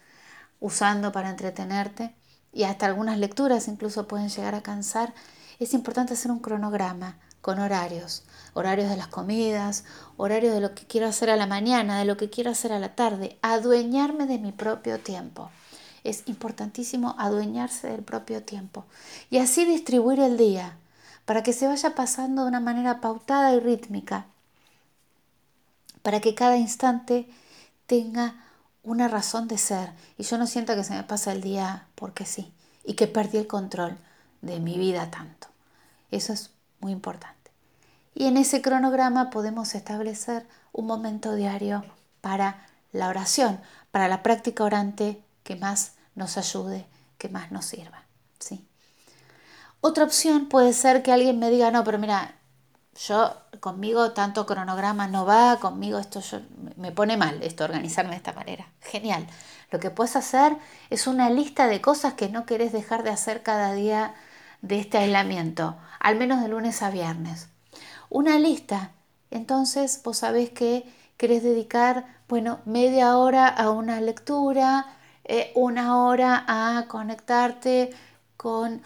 usando 0.59 1.13
para 1.13 1.29
entretenerte. 1.29 2.13
Y 2.51 2.63
hasta 2.63 2.85
algunas 2.85 3.17
lecturas 3.17 3.69
incluso 3.69 4.09
pueden 4.09 4.27
llegar 4.27 4.55
a 4.55 4.61
cansar, 4.61 5.13
es 5.59 5.73
importante 5.73 6.15
hacer 6.15 6.31
un 6.31 6.39
cronograma 6.39 7.17
con 7.41 7.59
horarios, 7.59 8.23
horarios 8.53 8.89
de 8.89 8.97
las 8.97 9.07
comidas, 9.07 9.85
horarios 10.17 10.53
de 10.53 10.61
lo 10.61 10.75
que 10.75 10.85
quiero 10.85 11.07
hacer 11.07 11.29
a 11.29 11.35
la 11.35 11.47
mañana, 11.47 11.99
de 11.99 12.05
lo 12.05 12.17
que 12.17 12.29
quiero 12.29 12.51
hacer 12.51 12.73
a 12.73 12.79
la 12.79 12.95
tarde, 12.95 13.37
adueñarme 13.41 14.25
de 14.27 14.39
mi 14.39 14.51
propio 14.51 14.99
tiempo. 14.99 15.49
Es 16.03 16.23
importantísimo 16.27 17.15
adueñarse 17.17 17.89
del 17.89 18.03
propio 18.03 18.43
tiempo 18.43 18.85
y 19.29 19.37
así 19.37 19.65
distribuir 19.65 20.19
el 20.19 20.37
día 20.37 20.77
para 21.25 21.43
que 21.43 21.53
se 21.53 21.67
vaya 21.67 21.95
pasando 21.95 22.43
de 22.43 22.47
una 22.47 22.59
manera 22.59 23.01
pautada 23.01 23.53
y 23.53 23.59
rítmica, 23.59 24.25
para 26.01 26.21
que 26.21 26.33
cada 26.35 26.57
instante 26.57 27.29
tenga 27.85 28.35
una 28.83 29.07
razón 29.07 29.47
de 29.47 29.57
ser 29.57 29.91
y 30.17 30.23
yo 30.23 30.37
no 30.37 30.47
siento 30.47 30.75
que 30.75 30.83
se 30.83 30.93
me 30.93 31.03
pasa 31.03 31.31
el 31.31 31.41
día 31.41 31.87
porque 31.95 32.25
sí 32.25 32.51
y 32.83 32.93
que 32.93 33.07
perdí 33.07 33.37
el 33.37 33.47
control 33.47 33.97
de 34.41 34.59
mi 34.59 34.77
vida 34.77 35.11
tanto. 35.11 35.47
Eso 36.11 36.33
es 36.33 36.51
muy 36.79 36.91
importante. 36.91 37.51
Y 38.13 38.25
en 38.25 38.37
ese 38.37 38.61
cronograma 38.61 39.29
podemos 39.29 39.75
establecer 39.75 40.47
un 40.71 40.87
momento 40.87 41.35
diario 41.35 41.83
para 42.21 42.65
la 42.91 43.07
oración, 43.07 43.59
para 43.91 44.07
la 44.07 44.23
práctica 44.23 44.63
orante 44.63 45.23
que 45.43 45.55
más 45.55 45.93
nos 46.15 46.37
ayude, 46.37 46.85
que 47.17 47.29
más 47.29 47.51
nos 47.51 47.65
sirva. 47.65 48.03
¿sí? 48.39 48.67
Otra 49.81 50.03
opción 50.03 50.49
puede 50.49 50.73
ser 50.73 51.03
que 51.03 51.11
alguien 51.11 51.39
me 51.39 51.49
diga, 51.49 51.71
no, 51.71 51.83
pero 51.83 51.97
mira, 51.97 52.35
yo 53.07 53.33
conmigo 53.59 54.11
tanto 54.11 54.45
cronograma 54.45 55.07
no 55.07 55.25
va, 55.25 55.57
conmigo 55.59 55.99
esto 55.99 56.21
me 56.75 56.91
pone 56.91 57.15
mal, 57.15 57.41
esto 57.41 57.63
organizarme 57.63 58.11
de 58.11 58.17
esta 58.17 58.33
manera. 58.33 58.67
Genial. 58.81 59.25
Lo 59.71 59.79
que 59.79 59.91
puedes 59.91 60.15
hacer 60.15 60.57
es 60.89 61.07
una 61.07 61.29
lista 61.29 61.67
de 61.67 61.79
cosas 61.79 62.15
que 62.15 62.29
no 62.29 62.45
querés 62.45 62.71
dejar 62.71 63.03
de 63.03 63.11
hacer 63.11 63.43
cada 63.43 63.73
día 63.73 64.15
de 64.61 64.79
este 64.79 64.97
aislamiento, 64.97 65.77
al 65.99 66.17
menos 66.17 66.41
de 66.41 66.49
lunes 66.49 66.81
a 66.81 66.89
viernes. 66.89 67.49
Una 68.09 68.39
lista. 68.39 68.91
Entonces 69.31 70.01
vos 70.03 70.17
sabés 70.17 70.49
que 70.49 70.91
querés 71.17 71.43
dedicar, 71.43 72.05
bueno, 72.27 72.59
media 72.65 73.17
hora 73.17 73.47
a 73.47 73.69
una 73.71 74.01
lectura, 74.01 74.87
eh, 75.25 75.51
una 75.55 75.97
hora 75.97 76.43
a 76.47 76.87
conectarte 76.87 77.91
con 78.37 78.81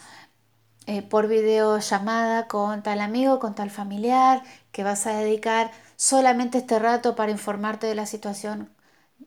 eh, 0.86 1.02
por 1.02 1.28
videollamada 1.28 2.48
con 2.48 2.84
tal 2.84 3.00
amigo, 3.00 3.40
con 3.40 3.56
tal 3.56 3.70
familiar, 3.70 4.44
que 4.74 4.84
vas 4.84 5.08
a 5.08 5.14
dedicar 5.18 5.72
solamente 5.96 6.58
este 6.58 6.78
rato 6.80 7.16
para 7.16 7.32
informarte 7.32 7.88
de 7.88 7.96
la 7.96 8.06
situación 8.06 8.70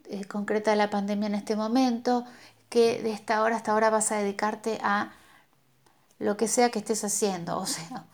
eh, 0.05 0.26
concreta 0.26 0.71
de 0.73 0.76
la 0.76 0.91
pandemia 0.91 1.29
en 1.29 1.35
este 1.35 1.57
momento, 1.57 2.25
que 2.69 3.03
de 3.03 3.12
esta 3.12 3.43
hora 3.43 3.57
hasta 3.57 3.73
ahora 3.73 3.91
vas 3.91 4.12
a 4.12 4.19
dedicarte 4.19 4.79
a 4.83 5.12
lo 6.18 6.37
que 6.37 6.49
sea 6.49 6.70
que 6.70 6.78
estés 6.78 7.04
haciendo, 7.04 7.58
o 7.58 7.66
sea, 7.66 8.06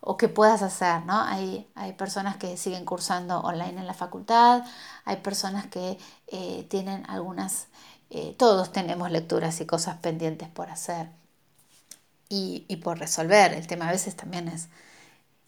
o 0.00 0.16
que 0.16 0.28
puedas 0.28 0.62
hacer, 0.62 1.04
¿no? 1.04 1.20
Hay, 1.20 1.68
hay 1.74 1.92
personas 1.94 2.36
que 2.36 2.56
siguen 2.56 2.84
cursando 2.84 3.40
online 3.40 3.80
en 3.80 3.86
la 3.86 3.94
facultad, 3.94 4.64
hay 5.04 5.16
personas 5.16 5.66
que 5.66 5.98
eh, 6.28 6.66
tienen 6.70 7.04
algunas, 7.08 7.66
eh, 8.10 8.34
todos 8.38 8.72
tenemos 8.72 9.10
lecturas 9.10 9.60
y 9.60 9.66
cosas 9.66 9.96
pendientes 9.98 10.48
por 10.48 10.70
hacer 10.70 11.08
y, 12.28 12.64
y, 12.68 12.76
por 12.76 12.98
resolver. 12.98 13.52
El 13.52 13.66
tema 13.66 13.88
a 13.88 13.92
veces 13.92 14.16
también 14.16 14.48
es, 14.48 14.68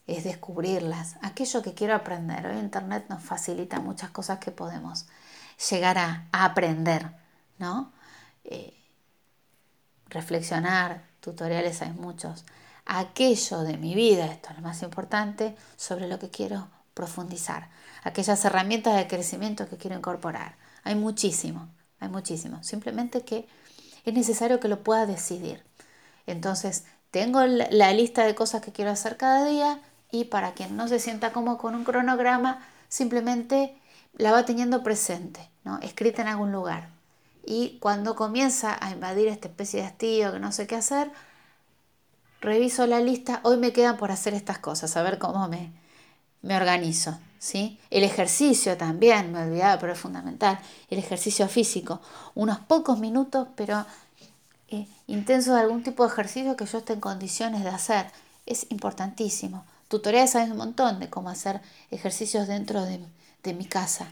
es 0.08 0.24
descubrirlas, 0.24 1.16
aquello 1.22 1.62
que 1.62 1.74
quiero 1.74 1.94
aprender. 1.94 2.46
Hoy 2.46 2.58
Internet 2.58 3.06
nos 3.08 3.22
facilita 3.22 3.80
muchas 3.80 4.10
cosas 4.10 4.38
que 4.38 4.50
podemos 4.50 5.06
llegar 5.70 5.98
a, 5.98 6.28
aprender, 6.32 7.12
¿no? 7.58 7.92
Eh, 8.44 8.74
reflexionar, 10.08 11.07
tutoriales 11.20 11.82
hay 11.82 11.92
muchos. 11.92 12.44
Aquello 12.86 13.60
de 13.60 13.76
mi 13.76 13.94
vida, 13.94 14.26
esto 14.26 14.50
es 14.50 14.56
lo 14.56 14.62
más 14.62 14.82
importante, 14.82 15.56
sobre 15.76 16.08
lo 16.08 16.18
que 16.18 16.30
quiero 16.30 16.68
profundizar. 16.94 17.68
Aquellas 18.02 18.44
herramientas 18.44 18.96
de 18.96 19.06
crecimiento 19.06 19.68
que 19.68 19.76
quiero 19.76 19.96
incorporar. 19.96 20.56
Hay 20.84 20.94
muchísimo, 20.94 21.68
hay 22.00 22.08
muchísimo. 22.08 22.62
Simplemente 22.62 23.22
que 23.22 23.46
es 24.04 24.14
necesario 24.14 24.60
que 24.60 24.68
lo 24.68 24.82
pueda 24.82 25.06
decidir. 25.06 25.64
Entonces, 26.26 26.84
tengo 27.10 27.44
la 27.44 27.92
lista 27.92 28.24
de 28.24 28.34
cosas 28.34 28.62
que 28.62 28.72
quiero 28.72 28.90
hacer 28.90 29.16
cada 29.16 29.44
día 29.44 29.80
y 30.10 30.24
para 30.24 30.52
quien 30.52 30.76
no 30.76 30.88
se 30.88 30.98
sienta 30.98 31.32
como 31.32 31.58
con 31.58 31.74
un 31.74 31.84
cronograma, 31.84 32.66
simplemente 32.88 33.76
la 34.14 34.32
va 34.32 34.44
teniendo 34.44 34.82
presente, 34.82 35.50
¿no? 35.64 35.78
escrita 35.80 36.22
en 36.22 36.28
algún 36.28 36.52
lugar. 36.52 36.97
Y 37.50 37.78
cuando 37.80 38.14
comienza 38.14 38.76
a 38.78 38.90
invadir 38.90 39.28
esta 39.28 39.48
especie 39.48 39.80
de 39.80 39.86
hastío 39.86 40.32
que 40.32 40.38
no 40.38 40.52
sé 40.52 40.66
qué 40.66 40.76
hacer, 40.76 41.10
reviso 42.42 42.86
la 42.86 43.00
lista, 43.00 43.40
hoy 43.42 43.56
me 43.56 43.72
quedan 43.72 43.96
por 43.96 44.10
hacer 44.10 44.34
estas 44.34 44.58
cosas, 44.58 44.94
a 44.98 45.02
ver 45.02 45.18
cómo 45.18 45.48
me, 45.48 45.72
me 46.42 46.56
organizo. 46.58 47.18
¿sí? 47.38 47.80
El 47.88 48.04
ejercicio 48.04 48.76
también, 48.76 49.32
me 49.32 49.44
olvidaba, 49.44 49.80
pero 49.80 49.94
es 49.94 49.98
fundamental. 49.98 50.58
El 50.90 50.98
ejercicio 50.98 51.48
físico, 51.48 52.02
unos 52.34 52.58
pocos 52.58 52.98
minutos, 52.98 53.48
pero 53.56 53.86
eh, 54.68 54.86
intenso 55.06 55.54
de 55.54 55.60
algún 55.60 55.82
tipo 55.82 56.04
de 56.04 56.12
ejercicio 56.12 56.54
que 56.54 56.66
yo 56.66 56.76
esté 56.76 56.92
en 56.92 57.00
condiciones 57.00 57.64
de 57.64 57.70
hacer. 57.70 58.10
Es 58.44 58.66
importantísimo. 58.68 59.64
Tutoriales 59.88 60.36
hay 60.36 60.50
un 60.50 60.58
montón 60.58 61.00
de 61.00 61.08
cómo 61.08 61.30
hacer 61.30 61.62
ejercicios 61.90 62.46
dentro 62.46 62.84
de, 62.84 63.00
mi 63.54 63.64
casa. 63.64 64.08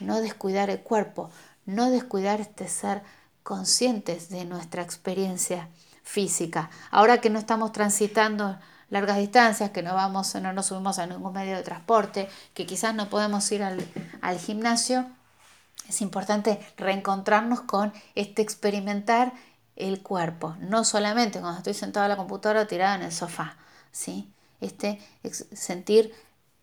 No 0.00 0.20
descuidar 0.20 0.68
el 0.68 0.80
cuerpo, 0.80 1.30
no 1.66 1.90
descuidar 1.90 2.40
este 2.40 2.68
ser 2.68 3.02
conscientes 3.42 4.28
de 4.28 4.44
nuestra 4.44 4.82
experiencia 4.82 5.68
física. 6.02 6.70
Ahora 6.90 7.20
que 7.20 7.30
no 7.30 7.38
estamos 7.38 7.72
transitando 7.72 8.58
largas 8.90 9.16
distancias, 9.18 9.70
que 9.70 9.82
no 9.82 9.94
vamos, 9.94 10.34
no 10.34 10.52
nos 10.52 10.66
subimos 10.66 10.98
a 10.98 11.06
ningún 11.06 11.32
medio 11.32 11.56
de 11.56 11.62
transporte, 11.62 12.28
que 12.54 12.66
quizás 12.66 12.94
no 12.94 13.08
podemos 13.08 13.50
ir 13.52 13.62
al, 13.62 13.84
al 14.20 14.38
gimnasio, 14.38 15.06
es 15.88 16.00
importante 16.00 16.60
reencontrarnos 16.76 17.62
con 17.62 17.92
este 18.14 18.42
experimentar 18.42 19.32
el 19.76 20.02
cuerpo, 20.02 20.54
no 20.60 20.84
solamente 20.84 21.40
cuando 21.40 21.58
estoy 21.58 21.74
sentado 21.74 22.04
en 22.06 22.10
la 22.10 22.16
computadora 22.16 22.62
o 22.62 22.66
tirado 22.66 22.96
en 22.96 23.02
el 23.02 23.12
sofá, 23.12 23.56
¿sí? 23.90 24.30
este 24.60 25.00
sentir 25.52 26.14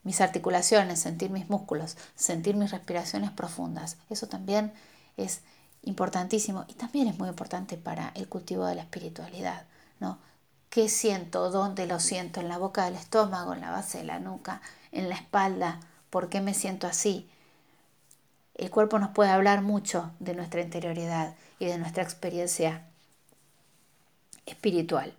mis 0.04 0.22
articulaciones, 0.22 1.00
sentir 1.00 1.30
mis 1.30 1.50
músculos, 1.50 1.98
sentir 2.16 2.56
mis 2.56 2.72
respiraciones 2.72 3.32
profundas. 3.32 3.98
Eso 4.10 4.28
también 4.28 4.74
es 5.18 5.42
importantísimo 5.84 6.66
y 6.68 6.74
también 6.74 7.08
es 7.08 7.18
muy 7.18 7.30
importante 7.30 7.78
para 7.78 8.12
el 8.16 8.28
cultivo 8.28 8.66
de 8.66 8.76
la 8.76 8.82
espiritualidad, 8.84 9.66
¿no? 10.00 10.18
¿Qué 10.70 10.88
siento? 10.88 11.50
¿Dónde 11.50 11.88
lo 11.88 12.00
siento? 12.00 12.40
¿En 12.40 12.48
la 12.48 12.60
boca 12.60 12.86
del 12.86 12.96
estómago? 12.96 13.54
¿En 13.54 13.62
la 13.62 13.72
base 13.72 14.00
de 14.00 14.04
la 14.04 14.20
nuca? 14.20 14.62
¿En 14.92 15.10
la 15.10 15.16
espalda? 15.16 15.80
¿Por 16.12 16.30
qué 16.30 16.42
me 16.42 16.54
siento 16.54 16.86
así? 16.86 17.28
El 18.54 18.70
cuerpo 18.70 19.00
nos 19.00 19.10
puede 19.10 19.32
hablar 19.32 19.62
mucho 19.62 20.12
de 20.20 20.36
nuestra 20.36 20.62
interioridad 20.62 21.34
y 21.60 21.66
de 21.66 21.78
nuestra 21.80 22.04
experiencia 22.04 22.84
espiritual. 24.46 25.14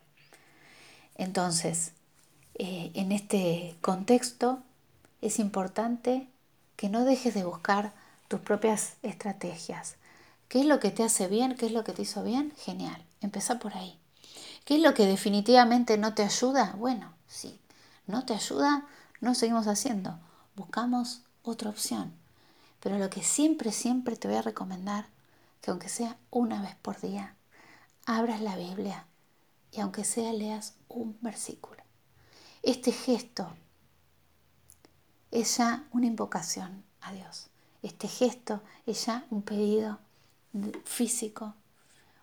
Entonces, 1.17 1.93
eh, 2.55 2.93
en 2.95 3.11
este 3.11 3.77
contexto 3.81 4.63
es 5.21 5.39
importante 5.39 6.29
que 6.77 6.89
no 6.89 7.05
dejes 7.05 7.35
de 7.35 7.45
buscar 7.45 7.93
tus 8.29 8.41
propias 8.41 8.95
estrategias. 9.03 9.97
¿Qué 10.49 10.61
es 10.61 10.67
lo 10.67 10.81
que 10.81 10.91
te 10.91 11.03
hace 11.03 11.29
bien? 11.29 11.57
¿Qué 11.57 11.67
es 11.67 11.73
lo 11.73 11.85
que 11.85 11.93
te 11.93 12.03
hizo 12.03 12.23
bien? 12.23 12.53
Genial. 12.57 13.05
Empezá 13.21 13.59
por 13.59 13.75
ahí. 13.75 13.99
¿Qué 14.65 14.77
es 14.77 14.81
lo 14.81 14.95
que 14.95 15.07
definitivamente 15.07 15.99
no 15.99 16.15
te 16.15 16.23
ayuda? 16.23 16.75
Bueno, 16.79 17.13
sí. 17.27 17.61
No 18.07 18.25
te 18.25 18.35
ayuda, 18.35 18.87
no 19.21 19.35
seguimos 19.35 19.67
haciendo. 19.67 20.19
Buscamos 20.57 21.23
otra 21.43 21.71
opción. 21.71 22.13
Pero 22.81 22.99
lo 22.99 23.11
que 23.11 23.23
siempre, 23.23 23.73
siempre 23.73 24.17
te 24.17 24.29
voy 24.29 24.39
a 24.39 24.43
recomendar, 24.43 25.07
que 25.61 25.71
aunque 25.71 25.89
sea 25.89 26.17
una 26.31 26.63
vez 26.63 26.75
por 26.83 27.01
día, 27.01 27.37
abras 28.07 28.41
la 28.41 28.57
Biblia 28.57 29.07
y 29.71 29.81
aunque 29.81 30.05
sea 30.05 30.33
leas 30.33 30.75
un 30.89 31.19
versículo. 31.21 31.83
Este 32.63 32.93
gesto 32.93 33.53
es 35.31 35.59
ya 35.59 35.85
una 35.93 36.07
invocación 36.07 36.85
a 37.01 37.13
Dios. 37.13 37.49
Este 37.83 38.09
gesto 38.09 38.63
es 38.87 39.07
ya 39.07 39.25
un 39.31 39.43
pedido 39.43 39.99
físico, 40.85 41.55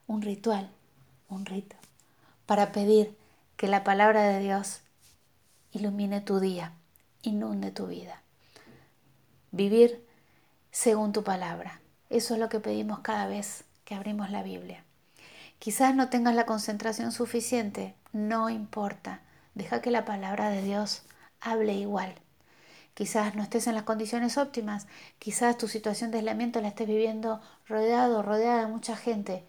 un 0.05 0.21
ritual, 0.21 0.69
un 1.29 1.45
rito, 1.45 1.75
para 2.45 2.71
pedir 2.71 3.17
que 3.55 3.67
la 3.67 3.83
palabra 3.83 4.23
de 4.23 4.39
Dios 4.39 4.81
ilumine 5.71 6.21
tu 6.21 6.39
día, 6.39 6.73
inunde 7.21 7.71
tu 7.71 7.87
vida. 7.87 8.21
Vivir 9.51 10.05
según 10.71 11.11
tu 11.11 11.23
palabra. 11.23 11.81
Eso 12.09 12.35
es 12.35 12.39
lo 12.39 12.49
que 12.49 12.59
pedimos 12.59 12.99
cada 12.99 13.27
vez 13.27 13.63
que 13.83 13.95
abrimos 13.95 14.29
la 14.29 14.43
Biblia. 14.43 14.83
Quizás 15.59 15.95
no 15.95 16.09
tengas 16.09 16.35
la 16.35 16.45
concentración 16.45 17.11
suficiente, 17.11 17.95
no 18.11 18.49
importa. 18.49 19.21
Deja 19.55 19.81
que 19.81 19.89
la 19.89 20.05
palabra 20.05 20.49
de 20.49 20.61
Dios 20.61 21.01
hable 21.41 21.73
igual. 21.73 22.13
Quizás 22.97 23.35
no 23.35 23.43
estés 23.43 23.67
en 23.67 23.75
las 23.75 23.83
condiciones 23.83 24.39
óptimas, 24.39 24.87
quizás 25.19 25.55
tu 25.55 25.67
situación 25.67 26.09
de 26.09 26.17
aislamiento 26.17 26.59
la 26.61 26.69
estés 26.69 26.87
viviendo 26.87 27.39
rodeado, 27.67 28.23
rodeada 28.23 28.61
de 28.61 28.71
mucha 28.71 28.97
gente. 28.97 29.43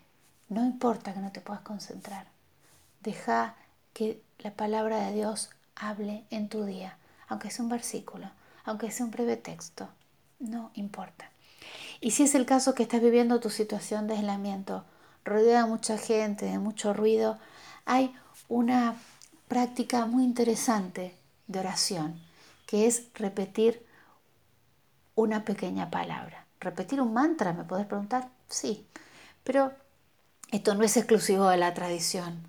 No 0.51 0.67
importa 0.67 1.15
que 1.15 1.21
no 1.21 1.33
te 1.33 1.41
puedas 1.41 1.63
concentrar. 1.63 2.27
Deja 3.01 3.55
que 3.95 4.21
la 4.41 4.51
palabra 4.51 4.99
de 4.99 5.15
Dios 5.15 5.49
hable 5.77 6.25
en 6.29 6.51
tu 6.51 6.67
día, 6.67 6.99
aunque 7.27 7.51
sea 7.51 7.63
un 7.63 7.71
versículo, 7.71 8.31
aunque 8.67 8.91
sea 8.91 9.07
un 9.07 9.13
breve 9.13 9.39
texto. 9.39 9.89
No 10.39 10.71
importa. 10.75 11.31
Y 12.03 12.11
si 12.11 12.25
es 12.25 12.35
el 12.35 12.45
caso 12.45 12.75
que 12.75 12.83
estás 12.83 13.01
viviendo 13.01 13.41
tu 13.41 13.49
situación 13.49 14.09
de 14.09 14.17
aislamiento, 14.17 14.85
rodeada 15.25 15.65
de 15.65 15.71
mucha 15.71 15.97
gente, 15.97 16.45
de 16.45 16.59
mucho 16.59 16.93
ruido, 16.93 17.39
hay 17.87 18.15
una 18.47 18.95
práctica 19.49 20.05
muy 20.05 20.25
interesante 20.25 21.17
de 21.47 21.61
oración, 21.61 22.28
que 22.69 22.87
es 22.87 23.05
repetir 23.15 23.83
una 25.15 25.47
pequeña 25.47 25.91
palabra. 25.91 26.45
¿Repetir 26.61 27.01
un 27.01 27.15
mantra? 27.15 27.55
¿Me 27.55 27.65
podés 27.65 27.87
preguntar? 27.87 28.29
Sí, 28.47 28.87
pero 29.43 29.73
esto 30.51 30.75
no 30.75 30.85
es 30.85 30.99
exclusivo 30.99 31.49
de 31.49 31.57
la 31.57 31.73
tradición 31.73 32.47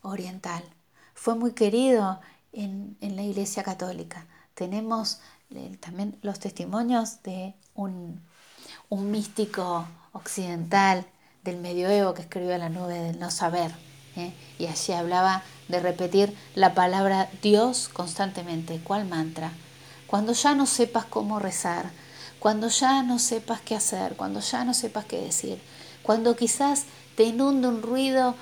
oriental. 0.00 0.64
Fue 1.12 1.34
muy 1.34 1.52
querido 1.52 2.22
en, 2.52 2.96
la 3.02 3.20
Iglesia 3.20 3.62
Católica. 3.62 4.26
Tenemos 4.54 5.20
eh, 5.50 5.76
también 5.78 6.18
los 6.22 6.40
testimonios 6.40 7.22
de 7.22 7.54
un, 7.74 8.18
un 8.88 9.10
místico 9.10 9.86
occidental 10.12 11.04
del 11.44 11.58
medioevo 11.58 12.14
que 12.14 12.22
escribió 12.22 12.56
La 12.56 12.70
nube 12.70 12.94
del 12.94 13.18
no 13.18 13.30
saber, 13.30 13.72
y 14.58 14.66
allí 14.66 14.92
hablaba 14.92 15.42
de 15.68 15.80
repetir 15.80 16.36
la 16.54 16.74
palabra 16.74 17.28
Dios 17.42 17.88
constantemente. 17.88 18.80
¿Cuál 18.82 19.06
mantra? 19.06 19.52
Cuando 20.06 20.32
ya 20.32 20.54
no 20.54 20.66
sepas 20.66 21.04
cómo 21.04 21.38
rezar, 21.38 21.90
cuando 22.38 22.68
ya 22.68 23.02
no 23.02 23.18
sepas 23.18 23.60
qué 23.60 23.76
hacer, 23.76 24.16
cuando 24.16 24.40
ya 24.40 24.64
no 24.64 24.74
sepas 24.74 25.04
qué 25.04 25.20
decir, 25.20 25.60
cuando 26.02 26.36
quizás 26.36 26.84
te 27.16 27.24
inunde 27.24 27.68
un 27.68 27.82
ruido 27.82 28.34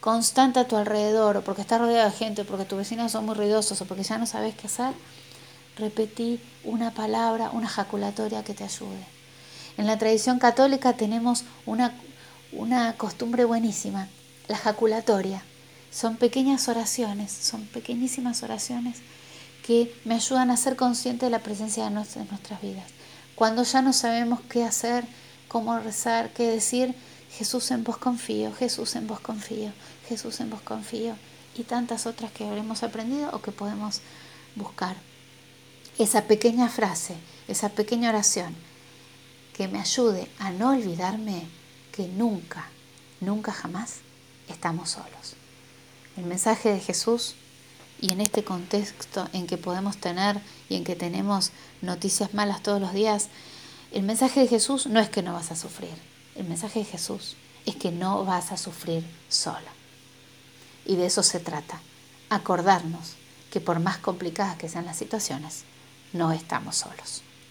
constante 0.00 0.60
a 0.60 0.68
tu 0.68 0.76
alrededor, 0.76 1.36
o 1.36 1.44
porque 1.44 1.62
estás 1.62 1.80
rodeado 1.80 2.10
de 2.10 2.16
gente, 2.16 2.42
o 2.42 2.46
porque 2.46 2.64
tus 2.64 2.78
vecinos 2.78 3.12
son 3.12 3.26
muy 3.26 3.34
ruidosos, 3.34 3.80
o 3.80 3.84
porque 3.86 4.02
ya 4.02 4.18
no 4.18 4.26
sabes 4.26 4.54
qué 4.54 4.66
hacer, 4.66 4.92
repetí 5.76 6.40
una 6.64 6.90
palabra, 6.92 7.50
una 7.52 7.68
jaculatoria 7.68 8.44
que 8.44 8.54
te 8.54 8.64
ayude. 8.64 9.06
En 9.76 9.86
la 9.86 9.98
tradición 9.98 10.38
católica 10.38 10.92
tenemos 10.94 11.44
una, 11.66 11.94
una 12.52 12.94
costumbre 12.94 13.44
buenísima 13.44 14.08
la 14.48 14.56
jaculatoria. 14.56 15.42
Son 15.90 16.16
pequeñas 16.16 16.68
oraciones, 16.68 17.32
son 17.32 17.66
pequeñísimas 17.66 18.42
oraciones 18.42 18.98
que 19.66 19.94
me 20.04 20.16
ayudan 20.16 20.50
a 20.50 20.56
ser 20.56 20.76
consciente 20.76 21.26
de 21.26 21.30
la 21.30 21.38
presencia 21.38 21.84
de 21.84 21.90
nuestras, 21.90 22.28
nuestras 22.28 22.60
vidas. 22.60 22.84
Cuando 23.34 23.62
ya 23.62 23.80
no 23.80 23.92
sabemos 23.92 24.40
qué 24.48 24.64
hacer, 24.64 25.04
cómo 25.48 25.78
rezar, 25.78 26.32
qué 26.32 26.48
decir, 26.48 26.94
Jesús 27.30 27.70
en 27.70 27.82
vos 27.82 27.96
confío, 27.96 28.52
Jesús 28.54 28.94
en 28.96 29.06
vos 29.06 29.20
confío, 29.20 29.72
Jesús 30.08 30.40
en 30.40 30.50
vos 30.50 30.60
confío. 30.60 31.16
y 31.56 31.62
tantas 31.62 32.06
otras 32.06 32.32
que 32.32 32.44
habremos 32.44 32.82
aprendido 32.82 33.30
o 33.32 33.40
que 33.40 33.52
podemos 33.52 34.00
buscar. 34.56 34.96
Esa 35.98 36.22
pequeña 36.22 36.68
frase, 36.68 37.14
esa 37.46 37.68
pequeña 37.68 38.08
oración 38.08 38.56
que 39.56 39.68
me 39.68 39.78
ayude 39.78 40.28
a 40.40 40.50
no 40.50 40.70
olvidarme 40.70 41.46
que 41.92 42.08
nunca, 42.08 42.66
nunca 43.20 43.52
jamás 43.52 44.03
estamos 44.48 44.90
solos. 44.90 45.34
El 46.16 46.24
mensaje 46.24 46.70
de 46.70 46.80
Jesús 46.80 47.34
y 48.00 48.12
en 48.12 48.20
este 48.20 48.44
contexto 48.44 49.28
en 49.32 49.46
que 49.46 49.56
podemos 49.56 49.96
tener 49.96 50.40
y 50.68 50.76
en 50.76 50.84
que 50.84 50.96
tenemos 50.96 51.50
noticias 51.82 52.34
malas 52.34 52.62
todos 52.62 52.80
los 52.80 52.92
días, 52.92 53.28
el 53.92 54.02
mensaje 54.02 54.40
de 54.40 54.48
Jesús 54.48 54.86
no 54.86 55.00
es 55.00 55.08
que 55.08 55.22
no 55.22 55.32
vas 55.32 55.50
a 55.50 55.56
sufrir. 55.56 55.94
El 56.34 56.46
mensaje 56.46 56.80
de 56.80 56.84
Jesús 56.84 57.36
es 57.64 57.76
que 57.76 57.90
no 57.90 58.24
vas 58.24 58.52
a 58.52 58.56
sufrir 58.56 59.04
sola. 59.28 59.72
Y 60.84 60.96
de 60.96 61.06
eso 61.06 61.22
se 61.22 61.40
trata, 61.40 61.80
acordarnos 62.28 63.14
que 63.50 63.60
por 63.60 63.80
más 63.80 63.98
complicadas 63.98 64.56
que 64.56 64.68
sean 64.68 64.84
las 64.84 64.96
situaciones, 64.96 65.64
no 66.12 66.32
estamos 66.32 66.76
solos. 66.76 67.22